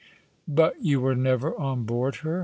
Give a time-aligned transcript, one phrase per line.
[0.47, 2.39] "But you were never on board her